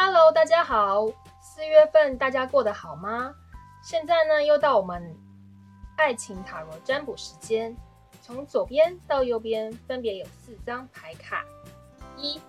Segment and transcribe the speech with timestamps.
[0.00, 1.08] Hello，大家好，
[1.40, 3.34] 四月份大家过得好吗？
[3.82, 5.02] 现在呢，又到我们
[5.96, 7.76] 爱情塔罗占卜时间。
[8.22, 11.44] 从左边到右边分别有四张牌卡，
[12.16, 12.40] 一、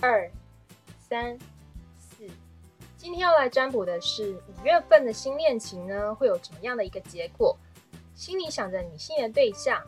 [0.00, 0.28] 二、
[0.98, 1.38] 三、
[1.96, 2.28] 四。
[2.96, 7.56] 今天要来占卜的是五月份的新恋情呢，会有怎么样的一个结果？
[8.16, 9.80] 心里想着你心仪的对象，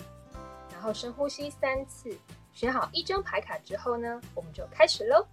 [0.70, 2.16] 然后深呼吸三次，
[2.52, 5.26] 选好一张牌卡之后呢，我们就开始喽。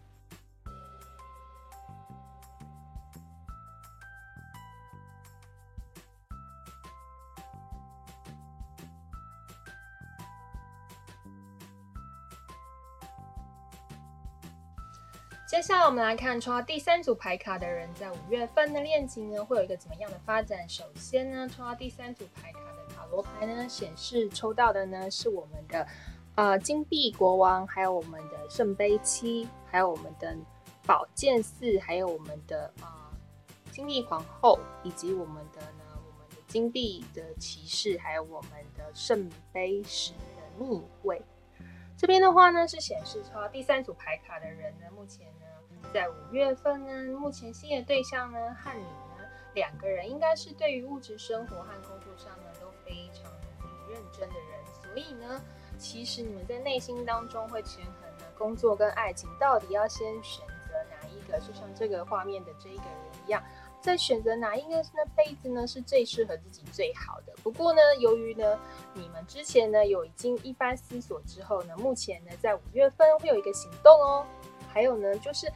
[15.49, 20.69] 接下来我们来看抽到第三组牌卡的人，在五月份的恋情呢，会有一个怎么样的发展？
[20.69, 25.87] 首先呢，抽到第三组牌卡的塔罗牌呢，显示抽到的呢是我们的
[26.35, 30.37] 呃金币国王，还有我们的圣杯七，还有我们的
[30.85, 32.87] 宝剑四，还有我们的呃
[33.71, 41.19] 金币皇后，以及我们的呢我们的金币的骑士，还有我们的圣杯十的逆位。
[41.99, 55.41] 这边的话呢，是显示出第三组牌卡的人呢，目前呢，在五月份呢，目前新的对象呢和你呢两个人，应该是对于物质生活和工作上呢都非常努力认真的人，所以呢，
[55.77, 63.43] 其实你们在内心当中会权衡呢，工作跟爱情到底要先选择哪一个，就像这个画面的这一个人一样。
[63.81, 67.33] 在选择哪一个那杯子呢是最适合自己最好的。
[67.41, 68.59] 不过呢，由于呢
[68.93, 74.25] 你们之前呢有已经一番思索之后呢，目前呢在五月份会有一个行动哦。
[74.67, 75.51] 还有呢，就是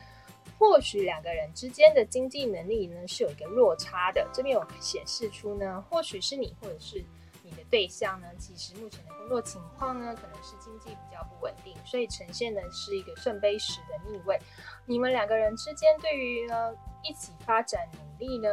[0.58, 4.26] 或许两个人之间的经济能力呢是有一个落差的。
[4.34, 7.04] 这边有显示出呢，或许是你或者是
[7.44, 14.40] 你的对象呢，其实目前的工作情况呢可能是经济比较不稳定，所以呈现的是一个圣杯十的逆位。
[14.86, 17.86] 你们两个人之间对于呢一起发展。
[18.24, 18.50] 力呢，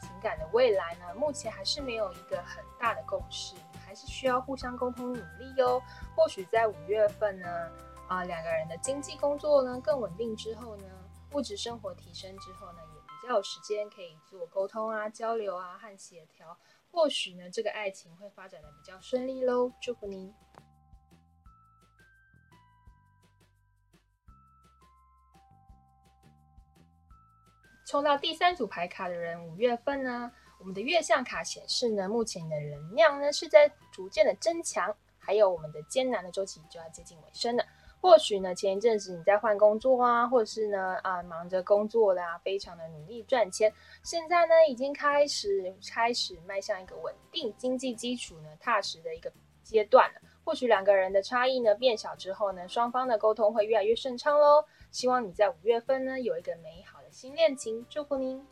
[0.00, 5.80] 情感的未来呢，目前还是没有一个很大的共识，还是需要互相沟通努力哦。
[6.14, 7.48] 或许在五月份呢，
[8.08, 10.84] 啊，两个人的经济工作呢更稳定之后呢，
[11.32, 16.56] 物质生活提升之后呢，也比较有时间可以做沟通啊、交流啊和协调。
[16.90, 19.72] 或许呢，这个爱情会发展的比较顺利喽。
[19.80, 20.34] 祝福您。
[27.92, 37.62] 冲到第三组牌卡的人，五月份呢，我们的月相卡显示呢，目前的能量呢是在逐渐的增强，还有我们的艰难的周期就要接近尾声了。
[38.00, 43.70] 或许呢，前一阵子你在换工作啊，或者是呢啊忙着工作啦，非常的努力赚钱，
[44.02, 49.30] 现在呢已经开始开始迈向一个稳定经济基础呢踏实的一个
[49.62, 50.20] 阶段了。
[50.42, 54.64] 或许两个人的差异呢变小之后呢，双方的沟通会越来越顺畅喽。
[54.90, 58.42] 希望你在五月份呢有一个美好新恋情，祝福您。